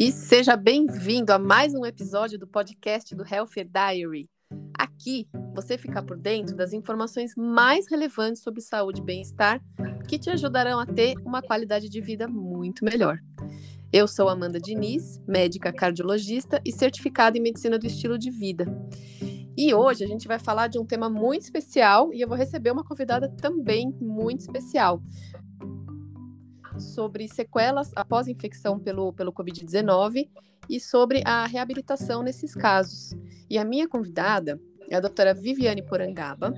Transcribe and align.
e 0.00 0.12
seja 0.12 0.56
bem-vindo 0.56 1.32
a 1.32 1.40
mais 1.40 1.74
um 1.74 1.84
episódio 1.84 2.38
do 2.38 2.46
podcast 2.46 3.16
do 3.16 3.24
Healthier 3.24 3.68
Diary. 3.68 4.30
Aqui 4.78 5.26
você 5.52 5.76
fica 5.76 6.00
por 6.00 6.16
dentro 6.16 6.54
das 6.54 6.72
informações 6.72 7.32
mais 7.36 7.90
relevantes 7.90 8.40
sobre 8.40 8.60
saúde 8.60 9.00
e 9.00 9.04
bem-estar 9.04 9.60
que 10.08 10.16
te 10.16 10.30
ajudarão 10.30 10.78
a 10.78 10.86
ter 10.86 11.16
uma 11.26 11.42
qualidade 11.42 11.88
de 11.88 12.00
vida 12.00 12.28
muito 12.28 12.84
melhor. 12.84 13.18
Eu 13.92 14.06
sou 14.06 14.28
Amanda 14.28 14.60
Diniz, 14.60 15.20
médica 15.26 15.72
cardiologista 15.72 16.62
e 16.64 16.70
certificada 16.70 17.36
em 17.36 17.42
medicina 17.42 17.76
do 17.76 17.86
estilo 17.88 18.16
de 18.16 18.30
vida. 18.30 18.66
E 19.56 19.74
hoje 19.74 20.04
a 20.04 20.06
gente 20.06 20.28
vai 20.28 20.38
falar 20.38 20.68
de 20.68 20.78
um 20.78 20.86
tema 20.86 21.10
muito 21.10 21.42
especial 21.42 22.14
e 22.14 22.20
eu 22.20 22.28
vou 22.28 22.36
receber 22.36 22.70
uma 22.70 22.84
convidada 22.84 23.28
também 23.28 23.92
muito 24.00 24.42
especial 24.42 25.02
sobre 26.78 27.28
sequelas 27.28 27.90
após 27.94 28.28
infecção 28.28 28.78
pelo, 28.78 29.12
pelo 29.12 29.32
Covid-19 29.32 30.28
e 30.68 30.78
sobre 30.80 31.22
a 31.24 31.46
reabilitação 31.46 32.22
nesses 32.22 32.54
casos. 32.54 33.16
E 33.48 33.58
a 33.58 33.64
minha 33.64 33.88
convidada 33.88 34.60
é 34.90 34.96
a 34.96 35.00
doutora 35.00 35.34
Viviane 35.34 35.82
Porangaba. 35.82 36.52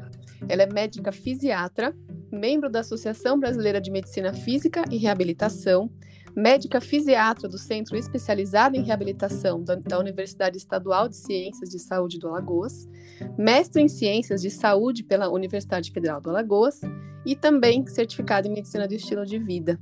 Ela 0.49 0.63
é 0.63 0.67
médica 0.67 1.13
fisiatra, 1.13 1.95
membro 2.31 2.71
da 2.71 2.81
Associação 2.81 3.39
Brasileira 3.39 3.81
de 3.81 3.91
Medicina 3.91 4.33
Física 4.33 4.85
e 4.91 4.97
Reabilitação, 4.97 5.91
médica 6.35 6.81
fisiatra 6.81 7.49
do 7.49 7.59
Centro 7.59 7.97
Especializado 7.97 8.77
em 8.77 8.83
Reabilitação 8.83 9.63
da, 9.63 9.75
da, 9.75 9.99
Universidade 9.99 10.57
Estadual 10.57 11.09
de 11.09 11.17
Ciências 11.17 11.71
de 11.71 11.79
Saúde 11.79 12.19
do 12.19 12.29
Alagoas, 12.29 12.89
mestre 13.37 13.83
em 13.83 13.89
Ciências 13.89 14.41
de 14.41 14.51
Saúde 14.51 15.03
pela 15.03 15.29
Universidade 15.29 15.91
Federal 15.91 16.21
do 16.21 16.31
Alagoas 16.31 16.81
e 17.27 17.35
também 17.35 17.87
certificada 17.87 18.49
em 18.49 18.53
Medicina 18.53 18.87
do 18.87 18.95
Estilo 18.95 19.27
de 19.27 19.39
Vida. 19.39 19.79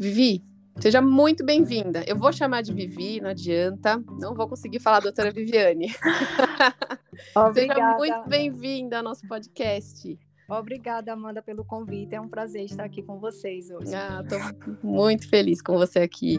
Vivi, 0.00 0.42
seja 0.78 1.02
muito 1.02 1.44
bem-vinda. 1.44 2.02
Eu 2.06 2.16
vou 2.16 2.32
chamar 2.32 2.62
de 2.62 2.72
Vivi, 2.72 3.20
não 3.20 3.28
adianta. 3.28 4.02
Não 4.18 4.34
vou 4.34 4.48
conseguir 4.48 4.80
falar 4.80 5.00
doutora 5.00 5.30
Viviane. 5.30 5.88
seja 7.52 7.96
muito 7.98 8.26
bem-vinda 8.26 8.96
ao 8.96 9.02
nosso 9.02 9.28
podcast. 9.28 10.18
Obrigada, 10.48 11.12
Amanda, 11.12 11.42
pelo 11.42 11.66
convite. 11.66 12.14
É 12.14 12.20
um 12.20 12.30
prazer 12.30 12.64
estar 12.64 12.84
aqui 12.84 13.02
com 13.02 13.20
vocês 13.20 13.68
hoje. 13.68 13.94
Ah, 13.94 14.24
estou 14.24 14.38
muito 14.82 15.28
feliz 15.28 15.60
com 15.60 15.76
você 15.76 15.98
aqui. 15.98 16.38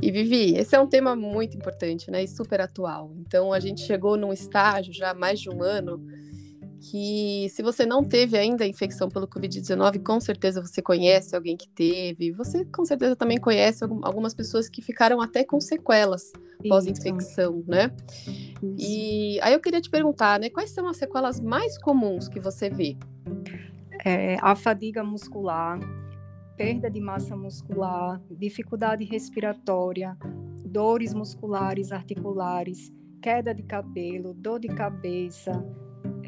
E 0.00 0.10
Vivi, 0.10 0.56
esse 0.56 0.74
é 0.74 0.80
um 0.80 0.86
tema 0.86 1.14
muito 1.14 1.58
importante, 1.58 2.10
né? 2.10 2.24
E 2.24 2.28
super 2.28 2.62
atual. 2.62 3.12
Então, 3.18 3.52
a 3.52 3.60
gente 3.60 3.82
chegou 3.82 4.16
num 4.16 4.32
estágio 4.32 4.90
já 4.90 5.10
há 5.10 5.14
mais 5.14 5.38
de 5.38 5.50
um 5.50 5.62
ano 5.62 6.02
que 6.80 7.46
se 7.50 7.62
você 7.62 7.84
não 7.84 8.02
teve 8.02 8.38
ainda 8.38 8.64
a 8.64 8.66
infecção 8.66 9.08
pelo 9.08 9.28
Covid-19, 9.28 10.02
com 10.02 10.18
certeza 10.18 10.62
você 10.62 10.80
conhece 10.80 11.36
alguém 11.36 11.56
que 11.56 11.68
teve. 11.68 12.32
Você 12.32 12.64
com 12.64 12.84
certeza 12.86 13.14
também 13.14 13.38
conhece 13.38 13.84
algumas 13.84 14.32
pessoas 14.32 14.68
que 14.68 14.80
ficaram 14.80 15.20
até 15.20 15.44
com 15.44 15.60
sequelas 15.60 16.32
pós-infecção, 16.66 17.62
né? 17.66 17.90
Isso. 18.62 18.74
E 18.78 19.40
aí 19.42 19.52
eu 19.52 19.60
queria 19.60 19.80
te 19.80 19.90
perguntar, 19.90 20.40
né, 20.40 20.48
quais 20.48 20.70
são 20.70 20.88
as 20.88 20.96
sequelas 20.96 21.38
mais 21.38 21.76
comuns 21.78 22.28
que 22.28 22.40
você 22.40 22.70
vê? 22.70 22.96
É, 24.04 24.36
a 24.40 24.56
fadiga 24.56 25.04
muscular, 25.04 25.78
perda 26.56 26.90
de 26.90 27.00
massa 27.00 27.36
muscular, 27.36 28.20
dificuldade 28.30 29.04
respiratória, 29.04 30.16
dores 30.64 31.12
musculares 31.12 31.92
articulares, 31.92 32.90
queda 33.20 33.54
de 33.54 33.62
cabelo, 33.62 34.32
dor 34.32 34.60
de 34.60 34.68
cabeça, 34.68 35.52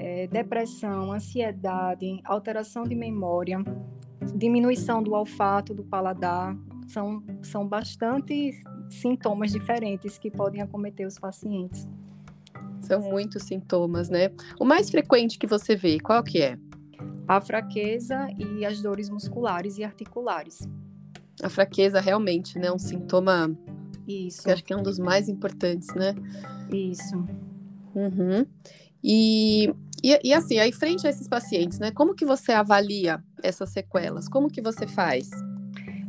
é, 0.02 0.26
depressão, 0.26 1.12
ansiedade, 1.12 2.20
alteração 2.24 2.82
de 2.82 2.94
memória, 2.96 3.58
diminuição 4.34 5.00
do 5.00 5.12
olfato, 5.12 5.72
do 5.72 5.84
paladar, 5.84 6.56
são, 6.88 7.22
são 7.40 7.66
bastante 7.66 8.60
sintomas 8.90 9.52
diferentes 9.52 10.18
que 10.18 10.28
podem 10.28 10.60
acometer 10.60 11.06
os 11.06 11.20
pacientes. 11.20 11.86
São 12.80 13.00
muitos 13.00 13.44
sintomas, 13.44 14.10
né? 14.10 14.32
O 14.58 14.64
mais 14.64 14.90
frequente 14.90 15.38
que 15.38 15.46
você 15.46 15.76
vê, 15.76 16.00
qual 16.00 16.20
que 16.24 16.42
é? 16.42 16.58
A 17.28 17.40
fraqueza 17.40 18.26
e 18.36 18.66
as 18.66 18.82
dores 18.82 19.08
musculares 19.08 19.78
e 19.78 19.84
articulares. 19.84 20.68
A 21.40 21.48
fraqueza 21.48 22.00
realmente, 22.00 22.58
né? 22.58 22.72
Um 22.72 22.78
sintoma. 22.78 23.56
Isso. 24.06 24.42
Que 24.42 24.50
acho 24.50 24.64
que 24.64 24.72
é 24.72 24.76
um 24.76 24.82
dos 24.82 24.98
mais 24.98 25.28
importantes, 25.28 25.94
né? 25.94 26.12
Isso. 26.72 27.24
Uhum. 27.94 28.44
E, 29.02 29.72
e, 30.02 30.18
e, 30.24 30.34
assim, 30.34 30.58
aí 30.58 30.72
frente 30.72 31.06
a 31.06 31.10
esses 31.10 31.28
pacientes, 31.28 31.78
né? 31.78 31.90
Como 31.90 32.14
que 32.14 32.24
você 32.24 32.52
avalia 32.52 33.22
essas 33.42 33.70
sequelas? 33.70 34.28
Como 34.28 34.48
que 34.48 34.60
você 34.60 34.86
faz? 34.86 35.30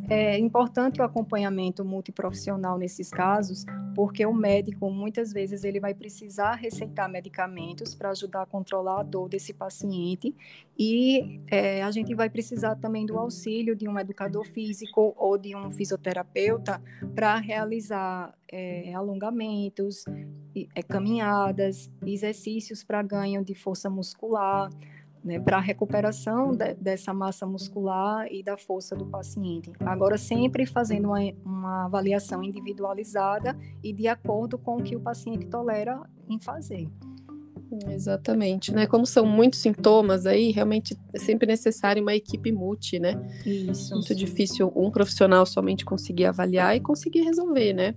É 0.10 0.38
importante 0.38 1.02
o 1.02 1.04
acompanhamento 1.04 1.86
multiprofissional 1.86 2.78
nesses 2.78 3.10
casos, 3.10 3.66
porque 3.96 4.26
o 4.26 4.34
médico 4.34 4.90
muitas 4.90 5.32
vezes 5.32 5.64
ele 5.64 5.80
vai 5.80 5.94
precisar 5.94 6.56
receitar 6.56 7.10
medicamentos 7.10 7.96
para 7.96 8.10
ajudar 8.10 8.44
a 8.44 8.46
controlar 8.46 9.02
a 9.02 9.04
dor 9.04 9.30
desse 9.30 9.54
paciente. 9.54 10.36
E 10.78 11.42
é, 11.48 11.84
a 11.84 11.92
gente 11.92 12.16
vai 12.16 12.30
precisar 12.30 12.76
também 12.76 13.06
do 13.06 13.18
auxílio 13.18 13.76
de 13.76 13.88
um 13.88 13.98
educador 14.00 14.46
físico 14.46 15.14
ou 15.18 15.38
de 15.38 15.56
um 15.56 15.70
fisioterapeuta 15.70 16.82
para 17.14 17.38
realizar 17.38 18.34
é, 18.52 18.94
alongamentos, 18.94 20.06
é, 20.76 20.82
caminhadas, 20.84 21.92
exercícios 22.06 22.84
para 22.84 23.02
ganho 23.02 23.44
de 23.44 23.54
força 23.54 23.90
muscular 23.90 24.70
né, 25.24 25.40
para 25.40 25.58
a 25.58 25.62
recuperação 25.62 26.52
de, 26.52 26.74
dessa 26.74 27.14
massa 27.14 27.46
muscular 27.46 28.28
e 28.30 28.44
da 28.44 28.58
força 28.58 28.96
do 28.96 29.06
paciente. 29.06 29.72
Agora, 29.80 30.18
sempre 30.18 30.66
fazendo 30.66 31.06
uma, 31.06 31.20
uma, 31.46 31.86
avaliação 31.86 32.44
individualizada 32.44 33.58
e 33.82 33.94
de 33.94 34.08
acordo 34.08 34.58
com 34.58 34.78
o 34.78 34.84
que 34.84 34.96
o 34.96 35.00
paciente 35.00 35.46
tolera 35.48 36.02
em 36.28 36.40
fazer. 36.40 36.90
Exatamente, 37.90 38.72
né? 38.72 38.86
Como 38.86 39.06
são 39.06 39.26
muitos 39.26 39.60
sintomas 39.60 40.28
aí, 40.28 40.52
realmente 40.52 40.96
é 41.12 41.18
sempre 41.18 41.48
necessário 41.48 42.04
uma 42.04 42.14
equipe 42.14 42.52
multi, 42.52 43.00
né? 43.00 43.14
Isso. 43.44 43.96
Muito 43.96 44.14
difícil 44.14 44.72
um 44.76 44.92
profissional 44.92 45.44
somente 45.46 45.84
conseguir 45.84 46.26
avaliar 46.26 46.76
e 46.76 46.80
conseguir 46.80 47.22
resolver, 47.22 47.74
né? 47.74 47.96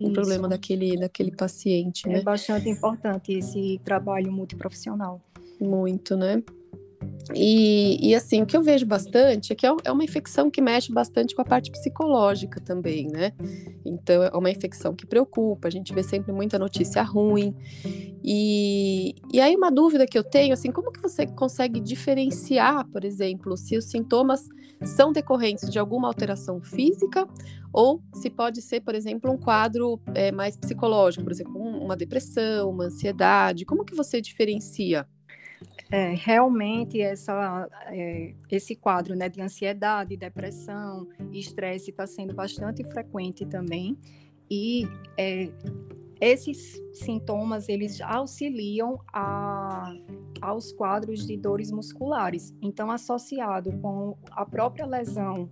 O 0.00 0.10
problema 0.12 0.48
daquele, 0.48 0.96
daquele 0.96 1.30
paciente, 1.30 2.08
é 2.08 2.14
né? 2.14 2.22
Bastante 2.22 2.68
importante 2.68 3.32
esse 3.32 3.80
trabalho 3.84 4.32
multiprofissional. 4.32 5.20
Muito, 5.62 6.16
né? 6.16 6.42
E, 7.34 8.10
e, 8.10 8.14
assim, 8.14 8.42
o 8.42 8.46
que 8.46 8.56
eu 8.56 8.62
vejo 8.62 8.84
bastante 8.84 9.52
é 9.52 9.56
que 9.56 9.66
é, 9.66 9.74
é 9.84 9.92
uma 9.92 10.04
infecção 10.04 10.50
que 10.50 10.60
mexe 10.60 10.92
bastante 10.92 11.34
com 11.34 11.42
a 11.42 11.44
parte 11.44 11.70
psicológica 11.70 12.60
também, 12.60 13.08
né? 13.08 13.32
Então, 13.84 14.24
é 14.24 14.36
uma 14.36 14.50
infecção 14.50 14.94
que 14.94 15.06
preocupa, 15.06 15.68
a 15.68 15.70
gente 15.70 15.94
vê 15.94 16.02
sempre 16.02 16.32
muita 16.32 16.58
notícia 16.58 17.02
ruim. 17.02 17.54
E, 18.22 19.14
e 19.32 19.40
aí, 19.40 19.54
uma 19.54 19.70
dúvida 19.70 20.06
que 20.06 20.18
eu 20.18 20.24
tenho, 20.24 20.52
assim, 20.52 20.70
como 20.70 20.92
que 20.92 21.00
você 21.00 21.26
consegue 21.26 21.80
diferenciar, 21.80 22.86
por 22.88 23.04
exemplo, 23.04 23.56
se 23.56 23.76
os 23.76 23.84
sintomas 23.84 24.48
são 24.84 25.12
decorrentes 25.12 25.70
de 25.70 25.78
alguma 25.78 26.08
alteração 26.08 26.60
física 26.60 27.26
ou 27.72 28.02
se 28.14 28.28
pode 28.28 28.60
ser, 28.60 28.80
por 28.80 28.94
exemplo, 28.94 29.30
um 29.30 29.38
quadro 29.38 30.00
é, 30.14 30.30
mais 30.30 30.56
psicológico, 30.56 31.24
por 31.24 31.32
exemplo, 31.32 31.56
uma 31.56 31.96
depressão, 31.96 32.70
uma 32.70 32.84
ansiedade, 32.84 33.64
como 33.64 33.84
que 33.84 33.94
você 33.94 34.20
diferencia? 34.20 35.06
É, 35.90 36.14
realmente 36.14 37.00
essa, 37.00 37.68
é, 37.86 38.34
esse 38.50 38.74
quadro 38.74 39.14
né, 39.14 39.28
de 39.28 39.40
ansiedade, 39.40 40.16
depressão 40.16 41.06
estresse 41.32 41.90
está 41.90 42.06
sendo 42.06 42.34
bastante 42.34 42.84
frequente 42.84 43.44
também. 43.44 43.98
E 44.50 44.86
é, 45.16 45.50
esses 46.20 46.80
sintomas 46.92 47.68
eles 47.68 48.00
auxiliam 48.00 48.98
a, 49.12 49.92
aos 50.40 50.72
quadros 50.72 51.26
de 51.26 51.36
dores 51.36 51.72
musculares. 51.72 52.54
Então, 52.62 52.90
associado 52.90 53.72
com 53.78 54.16
a 54.30 54.46
própria 54.46 54.86
lesão 54.86 55.50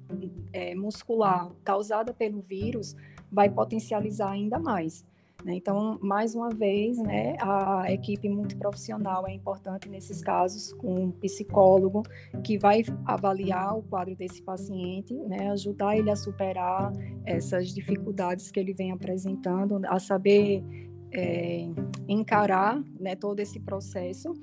é, 0.53 0.75
muscular 0.75 1.51
causada 1.65 2.15
pelo 2.15 2.41
vírus, 2.41 2.95
vai 3.33 3.51
potencializar 3.51 4.31
ainda 4.31 4.59
mais. 4.61 5.05
Né? 5.45 5.55
Então, 5.55 5.99
mais 6.03 6.35
uma 6.35 6.51
vez, 6.51 6.99
né, 6.99 7.37
a 7.41 7.91
equipe 7.91 8.29
multiprofissional 8.29 9.27
é 9.27 9.33
importante 9.33 9.89
nesses 9.89 10.21
casos, 10.21 10.73
com 10.75 11.05
um 11.05 11.11
psicólogo 11.11 12.03
que 12.45 12.59
vai 12.59 12.83
avaliar 13.07 13.77
o 13.77 13.83
quadro 13.83 14.15
desse 14.15 14.43
paciente, 14.43 15.15
né, 15.15 15.51
ajudar 15.51 15.97
ele 15.97 16.11
a 16.11 16.17
superar 16.17 16.93
essas 17.25 17.69
dificuldades 17.69 18.51
que 18.51 18.61
ele 18.61 18.75
vem 18.75 18.93
apresentando, 18.93 19.81
a 19.87 19.99
saber 19.99 20.63
é, 21.13 21.69
encarar 22.09 22.83
né, 22.99 23.17
todo 23.17 23.41
esse 23.41 23.59
processo 23.61 24.35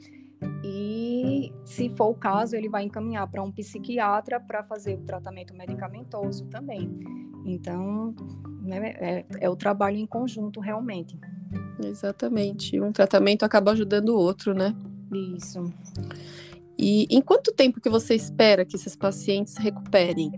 e, 0.63 1.51
se 1.65 1.89
for 1.89 2.07
o 2.09 2.15
caso, 2.15 2.55
ele 2.55 2.69
vai 2.69 2.83
encaminhar 2.83 3.27
para 3.29 3.41
um 3.43 3.51
psiquiatra 3.51 4.39
para 4.39 4.63
fazer 4.63 4.95
o 4.95 5.03
tratamento 5.03 5.53
medicamentoso 5.53 6.45
também. 6.45 6.89
Então, 7.45 8.13
né, 8.61 8.93
é, 8.97 9.25
é 9.39 9.49
o 9.49 9.55
trabalho 9.55 9.97
em 9.97 10.05
conjunto, 10.05 10.59
realmente. 10.59 11.17
Exatamente. 11.83 12.79
Um 12.79 12.91
tratamento 12.91 13.43
acaba 13.43 13.71
ajudando 13.71 14.09
o 14.09 14.17
outro, 14.17 14.53
né? 14.53 14.75
Isso. 15.35 15.63
E 16.77 17.07
em 17.09 17.21
quanto 17.21 17.53
tempo 17.53 17.81
que 17.81 17.89
você 17.89 18.13
espera 18.13 18.65
que 18.65 18.75
esses 18.75 18.95
pacientes 18.95 19.57
recuperem? 19.57 20.31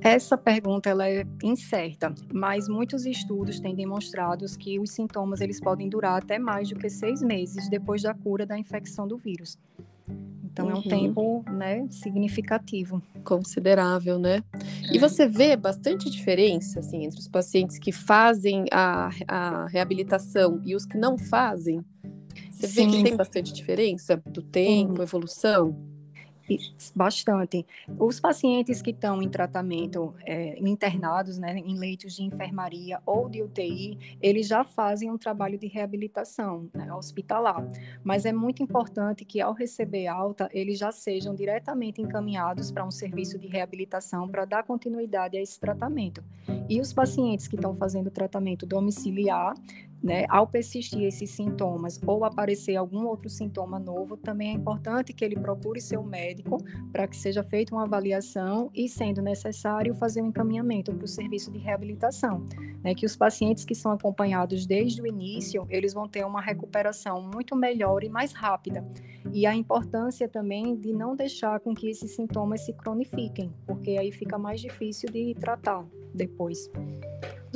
Essa 0.00 0.36
pergunta 0.36 0.90
ela 0.90 1.08
é 1.08 1.24
incerta, 1.42 2.14
mas 2.32 2.68
muitos 2.68 3.06
estudos 3.06 3.58
têm 3.58 3.74
demonstrado 3.74 4.44
que 4.58 4.78
os 4.78 4.90
sintomas 4.90 5.40
eles 5.40 5.60
podem 5.60 5.88
durar 5.88 6.18
até 6.18 6.38
mais 6.38 6.68
do 6.68 6.76
que 6.76 6.90
seis 6.90 7.22
meses 7.22 7.68
depois 7.68 8.02
da 8.02 8.12
cura 8.12 8.44
da 8.44 8.58
infecção 8.58 9.08
do 9.08 9.16
vírus. 9.16 9.58
Então 10.44 10.66
uhum. 10.66 10.70
é 10.70 10.74
um 10.74 10.76
uhum. 10.76 10.82
tempo, 10.82 11.44
né, 11.50 11.86
significativo, 11.90 13.02
considerável, 13.24 14.18
né? 14.18 14.42
É. 14.90 14.94
E 14.94 14.98
você 14.98 15.26
vê 15.26 15.56
bastante 15.56 16.08
diferença, 16.08 16.78
assim, 16.78 17.04
entre 17.04 17.18
os 17.18 17.26
pacientes 17.26 17.78
que 17.78 17.90
fazem 17.90 18.66
a, 18.70 19.10
a 19.26 19.66
reabilitação 19.66 20.60
e 20.64 20.76
os 20.76 20.86
que 20.86 20.96
não 20.96 21.18
fazem. 21.18 21.84
Você 22.52 22.68
Sim. 22.68 22.90
vê 22.90 22.96
que 22.96 23.02
tem 23.02 23.16
bastante 23.16 23.52
diferença 23.52 24.22
do 24.26 24.42
tempo, 24.42 24.98
uhum. 24.98 25.02
evolução? 25.02 25.93
Bastante. 26.94 27.66
Os 27.98 28.20
pacientes 28.20 28.82
que 28.82 28.90
estão 28.90 29.22
em 29.22 29.28
tratamento 29.28 30.14
é, 30.26 30.58
internados, 30.60 31.38
né, 31.38 31.58
em 31.58 31.78
leitos 31.78 32.14
de 32.14 32.22
enfermaria 32.22 33.00
ou 33.06 33.28
de 33.28 33.42
UTI, 33.42 34.18
eles 34.20 34.46
já 34.46 34.64
fazem 34.64 35.10
um 35.10 35.16
trabalho 35.16 35.58
de 35.58 35.66
reabilitação 35.66 36.68
né, 36.74 36.92
hospitalar. 36.92 37.66
Mas 38.02 38.24
é 38.24 38.32
muito 38.32 38.62
importante 38.62 39.24
que, 39.24 39.40
ao 39.40 39.52
receber 39.52 40.06
alta, 40.06 40.48
eles 40.52 40.78
já 40.78 40.92
sejam 40.92 41.34
diretamente 41.34 42.02
encaminhados 42.02 42.70
para 42.70 42.84
um 42.84 42.90
serviço 42.90 43.38
de 43.38 43.48
reabilitação 43.48 44.28
para 44.28 44.44
dar 44.44 44.64
continuidade 44.64 45.36
a 45.36 45.40
esse 45.40 45.58
tratamento. 45.58 46.22
E 46.68 46.80
os 46.80 46.92
pacientes 46.92 47.48
que 47.48 47.56
estão 47.56 47.74
fazendo 47.74 48.10
tratamento 48.10 48.66
domiciliar 48.66 49.54
né, 50.04 50.26
ao 50.28 50.46
persistir 50.46 51.02
esses 51.02 51.30
sintomas 51.30 51.98
ou 52.06 52.26
aparecer 52.26 52.76
algum 52.76 53.06
outro 53.06 53.30
sintoma 53.30 53.78
novo, 53.78 54.18
também 54.18 54.50
é 54.50 54.52
importante 54.52 55.14
que 55.14 55.24
ele 55.24 55.34
procure 55.34 55.80
seu 55.80 56.02
médico 56.02 56.58
para 56.92 57.08
que 57.08 57.16
seja 57.16 57.42
feita 57.42 57.74
uma 57.74 57.84
avaliação 57.84 58.70
e, 58.74 58.86
sendo 58.86 59.22
necessário, 59.22 59.94
fazer 59.94 60.20
um 60.20 60.26
encaminhamento 60.26 60.92
para 60.92 61.06
o 61.06 61.08
serviço 61.08 61.50
de 61.50 61.58
reabilitação. 61.58 62.44
Né, 62.82 62.94
que 62.94 63.06
os 63.06 63.16
pacientes 63.16 63.64
que 63.64 63.74
são 63.74 63.92
acompanhados 63.92 64.66
desde 64.66 65.00
o 65.00 65.06
início, 65.06 65.66
eles 65.70 65.94
vão 65.94 66.06
ter 66.06 66.22
uma 66.26 66.42
recuperação 66.42 67.22
muito 67.22 67.56
melhor 67.56 68.04
e 68.04 68.10
mais 68.10 68.32
rápida. 68.32 68.86
E 69.32 69.46
a 69.46 69.54
importância 69.54 70.28
também 70.28 70.76
de 70.76 70.92
não 70.92 71.16
deixar 71.16 71.60
com 71.60 71.74
que 71.74 71.88
esses 71.88 72.14
sintomas 72.14 72.60
se 72.60 72.74
cronifiquem, 72.74 73.50
porque 73.66 73.92
aí 73.92 74.12
fica 74.12 74.36
mais 74.36 74.60
difícil 74.60 75.08
de 75.10 75.34
tratar 75.34 75.82
depois. 76.14 76.70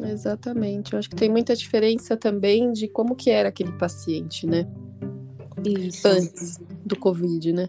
Exatamente. 0.05 0.93
Eu 0.93 0.99
acho 0.99 1.11
que 1.11 1.17
tem 1.17 1.31
muita 1.31 1.55
diferença 1.55 2.17
também 2.17 2.73
de 2.73 2.89
como 2.89 3.15
que 3.15 3.31
era 3.31 3.49
aquele 3.49 3.73
paciente, 3.73 4.47
né? 4.47 4.67
Isso. 5.65 6.07
Antes 6.07 6.61
do 6.85 6.97
Covid, 6.97 7.53
né? 7.53 7.69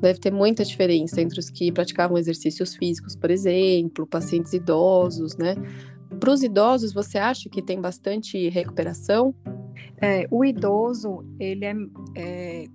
Deve 0.00 0.18
ter 0.18 0.32
muita 0.32 0.64
diferença 0.64 1.20
entre 1.20 1.38
os 1.38 1.48
que 1.48 1.72
praticavam 1.72 2.18
exercícios 2.18 2.76
físicos, 2.76 3.16
por 3.16 3.30
exemplo, 3.30 4.06
pacientes 4.06 4.52
idosos, 4.52 5.36
né? 5.36 5.54
Para 6.20 6.30
os 6.30 6.42
idosos, 6.42 6.92
você 6.92 7.18
acha 7.18 7.48
que 7.48 7.62
tem 7.62 7.80
bastante 7.80 8.48
recuperação? 8.48 9.34
É, 10.00 10.26
o 10.30 10.44
idoso, 10.44 11.24
ele 11.38 11.64
é, 11.64 11.74
é 12.16 12.66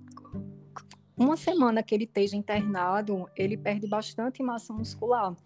uma 1.20 1.36
semana 1.36 1.82
que 1.82 1.94
ele 1.94 2.04
esteja 2.04 2.34
internado, 2.34 3.28
ele 3.36 3.54
perde 3.54 3.86
bastante 3.86 4.42
massa 4.42 4.72
muscular. 4.72 5.36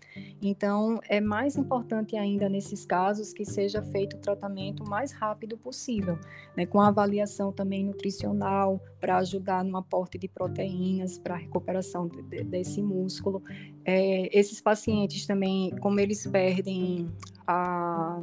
Então, 0.40 1.00
é 1.08 1.20
mais 1.20 1.56
importante 1.56 2.16
ainda 2.16 2.48
nesses 2.48 2.86
casos 2.86 3.32
que 3.32 3.44
seja 3.44 3.82
feito 3.82 4.16
o 4.16 4.20
tratamento 4.20 4.84
o 4.84 4.88
mais 4.88 5.10
rápido 5.10 5.58
possível, 5.58 6.16
né, 6.56 6.64
com 6.64 6.80
avaliação 6.80 7.52
também 7.52 7.84
nutricional 7.84 8.80
para 9.00 9.16
ajudar 9.16 9.64
no 9.64 9.76
aporte 9.76 10.16
de 10.16 10.28
proteínas 10.28 11.18
para 11.18 11.34
a 11.34 11.38
recuperação 11.38 12.06
de, 12.06 12.22
de, 12.22 12.44
desse 12.44 12.80
músculo. 12.80 13.42
É, 13.84 14.28
esses 14.38 14.60
pacientes 14.60 15.26
também, 15.26 15.74
como 15.80 15.98
eles 15.98 16.24
perdem 16.24 17.10
a 17.48 18.22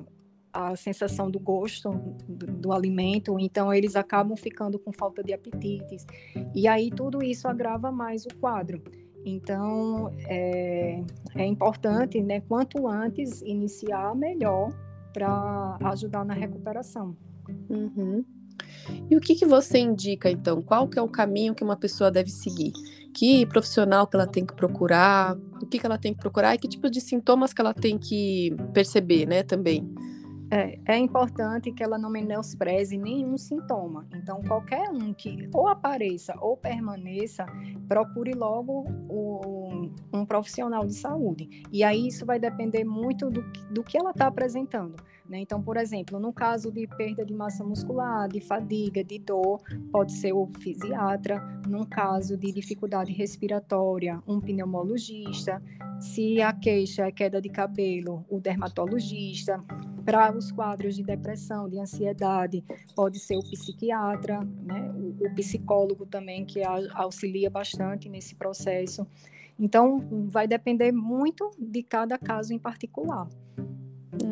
a 0.53 0.75
sensação 0.75 1.29
do 1.29 1.39
gosto 1.39 1.89
do, 2.27 2.47
do, 2.47 2.71
alimento, 2.71 3.39
então 3.39 3.73
eles 3.73 3.95
acabam 3.95 4.35
ficando 4.35 4.77
com 4.77 4.91
falta 4.91 5.23
de 5.23 5.33
apetites. 5.33 6.05
E 6.53 6.67
aí 6.67 6.89
tudo 6.89 7.23
isso 7.23 7.47
agrava 7.47 7.91
mais 7.91 8.25
o 8.25 8.35
quadro. 8.35 8.81
Então 9.25 10.13
é, 10.27 11.01
é 11.35 11.45
importante, 11.45 12.21
né, 12.21 12.41
quanto 12.41 12.87
antes 12.87 13.41
iniciar, 13.41 14.15
melhor 14.15 14.69
para 15.13 15.77
ajudar 15.83 16.25
na 16.25 16.33
recuperação. 16.33 17.15
Uhum. 17.69 18.23
E 19.09 19.15
o 19.15 19.19
que, 19.19 19.35
que 19.35 19.45
você 19.45 19.79
indica, 19.79 20.29
então? 20.29 20.61
Qual 20.61 20.87
que 20.87 20.97
é 20.97 21.01
o 21.01 21.07
caminho 21.07 21.53
que 21.53 21.63
uma 21.63 21.75
pessoa 21.75 22.09
deve 22.09 22.29
seguir? 22.29 22.71
Que 23.13 23.45
profissional 23.45 24.07
que 24.07 24.15
ela 24.15 24.27
tem 24.27 24.45
que 24.45 24.55
procurar? 24.55 25.37
O 25.61 25.65
que, 25.65 25.77
que 25.77 25.85
ela 25.85 25.97
tem 25.97 26.13
que 26.13 26.19
procurar? 26.19 26.55
E 26.55 26.57
que 26.57 26.67
tipo 26.67 26.89
de 26.89 27.01
sintomas 27.01 27.53
que 27.53 27.61
ela 27.61 27.73
tem 27.73 27.97
que 27.97 28.55
perceber, 28.73 29.25
né, 29.25 29.43
também? 29.43 29.87
É, 30.53 30.77
é, 30.85 30.97
importante 30.97 31.71
que 31.71 31.81
ela 31.81 31.97
não 31.97 32.09
menospreze 32.09 32.97
nenhum 32.97 33.37
sintoma. 33.37 34.05
Então, 34.13 34.41
qualquer 34.41 34.89
um 34.89 35.13
que 35.13 35.49
ou 35.53 35.69
apareça 35.69 36.35
ou 36.41 36.57
permaneça, 36.57 37.45
procure 37.87 38.33
logo 38.33 38.85
o, 39.09 39.60
um 40.13 40.25
profissional 40.25 40.85
de 40.85 40.93
saúde. 40.93 41.63
E 41.71 41.83
aí 41.83 42.07
isso 42.07 42.25
vai 42.25 42.39
depender 42.39 42.83
muito 42.83 43.29
do, 43.29 43.41
do 43.71 43.83
que 43.83 43.97
ela 43.97 44.11
está 44.11 44.27
apresentando. 44.27 44.95
Né? 45.31 45.39
Então, 45.39 45.63
por 45.63 45.77
exemplo, 45.77 46.19
no 46.19 46.33
caso 46.33 46.69
de 46.69 46.85
perda 46.85 47.25
de 47.25 47.33
massa 47.33 47.63
muscular, 47.63 48.27
de 48.27 48.41
fadiga, 48.41 49.01
de 49.01 49.17
dor, 49.17 49.61
pode 49.89 50.11
ser 50.11 50.33
o 50.33 50.49
fisiatra. 50.59 51.39
Num 51.65 51.85
caso 51.85 52.35
de 52.35 52.51
dificuldade 52.51 53.13
respiratória, 53.13 54.21
um 54.27 54.41
pneumologista. 54.41 55.63
Se 56.01 56.41
a 56.41 56.51
queixa 56.51 57.07
é 57.07 57.11
queda 57.13 57.41
de 57.41 57.47
cabelo, 57.47 58.25
o 58.29 58.41
dermatologista. 58.41 59.63
Para 60.03 60.35
os 60.35 60.51
quadros 60.51 60.95
de 60.95 61.03
depressão, 61.03 61.69
de 61.69 61.79
ansiedade, 61.79 62.61
pode 62.93 63.19
ser 63.19 63.37
o 63.37 63.43
psiquiatra, 63.43 64.41
né? 64.41 64.91
o, 64.95 65.27
o 65.27 65.35
psicólogo 65.35 66.05
também, 66.05 66.43
que 66.43 66.61
auxilia 66.93 67.49
bastante 67.49 68.09
nesse 68.09 68.35
processo. 68.35 69.07
Então, 69.59 70.03
vai 70.27 70.47
depender 70.47 70.91
muito 70.91 71.51
de 71.57 71.83
cada 71.83 72.17
caso 72.17 72.53
em 72.53 72.59
particular. 72.59 73.27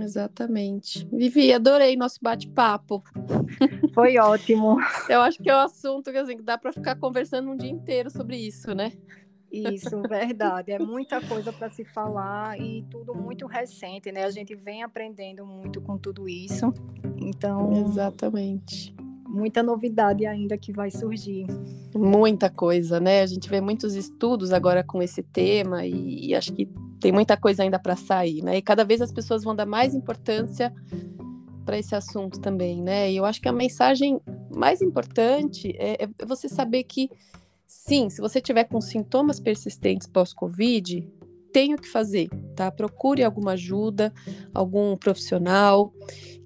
Exatamente. 0.02 1.08
Vivi, 1.12 1.54
adorei 1.54 1.96
nosso 1.96 2.20
bate-papo. 2.22 3.04
Foi 3.94 4.18
ótimo. 4.18 4.78
Eu 5.08 5.22
acho 5.22 5.42
que 5.42 5.50
é 5.50 5.56
um 5.56 5.60
assunto 5.60 6.12
que, 6.12 6.18
assim, 6.18 6.38
que 6.38 6.44
dá 6.44 6.58
para 6.58 6.74
ficar 6.74 6.96
conversando 6.96 7.50
um 7.52 7.56
dia 7.56 7.70
inteiro 7.70 8.10
sobre 8.10 8.38
isso, 8.38 8.74
né? 8.74 8.92
Isso, 9.52 10.02
verdade. 10.08 10.72
É 10.72 10.80
muita 10.80 11.20
coisa 11.22 11.52
para 11.52 11.70
se 11.70 11.84
falar 11.84 12.60
e 12.60 12.84
tudo 12.90 13.16
muito 13.16 13.48
recente, 13.48 14.12
né? 14.12 14.24
A 14.24 14.32
gente 14.32 14.56
vem 14.56 14.84
aprendendo 14.84 15.46
muito 15.46 15.82
com 15.82 15.98
tudo 15.98 16.30
isso. 16.30 16.72
Então. 17.18 17.74
Exatamente. 17.74 18.96
Muita 19.30 19.62
novidade 19.62 20.26
ainda 20.26 20.58
que 20.58 20.72
vai 20.72 20.90
surgir. 20.90 21.46
Muita 21.96 22.50
coisa, 22.50 23.00
né? 23.00 23.22
A 23.22 23.26
gente 23.28 23.48
vê 23.48 23.62
muitos 23.62 23.96
estudos 23.96 24.52
agora 24.52 24.84
com 24.84 25.02
esse 25.02 25.22
tema 25.22 25.86
e, 25.86 26.28
e 26.28 26.36
acho 26.36 26.52
que 26.52 26.68
tem 27.00 27.12
muita 27.12 27.38
coisa 27.38 27.64
ainda 27.64 27.80
para 27.80 27.96
sair, 27.96 28.42
né? 28.42 28.58
E 28.58 28.62
cada 28.62 28.84
vez 28.84 29.02
as 29.02 29.12
pessoas 29.12 29.44
vão 29.44 29.56
dar 29.56 29.66
mais 29.66 29.94
importância 29.94 30.74
para 31.64 31.78
esse 31.78 31.94
assunto 31.94 32.40
também, 32.40 32.82
né? 32.82 33.12
E 33.12 33.18
eu 33.18 33.26
acho 33.26 33.40
que 33.40 33.48
a 33.48 33.54
mensagem 33.54 34.20
mais 34.50 34.82
importante 34.82 35.76
é, 35.78 36.04
é 36.04 36.26
você 36.26 36.50
saber 36.50 36.84
que 36.84 37.10
Sim, 37.72 38.10
se 38.10 38.20
você 38.20 38.42
tiver 38.42 38.64
com 38.64 38.82
sintomas 38.82 39.40
persistentes 39.40 40.08
pós-Covid, 40.08 41.08
tem 41.54 41.76
o 41.76 41.78
que 41.78 41.88
fazer, 41.88 42.28
tá? 42.56 42.72
Procure 42.72 43.24
alguma 43.24 43.52
ajuda, 43.52 44.12
algum 44.52 44.98
profissional, 44.98 45.94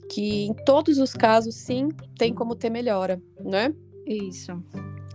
que 0.10 0.46
em 0.46 0.54
todos 0.66 0.98
os 0.98 1.14
casos, 1.14 1.56
sim, 1.56 1.90
tem 2.18 2.34
como 2.34 2.56
ter 2.56 2.70
melhora, 2.70 3.22
né? 3.40 3.74
Isso. 4.06 4.52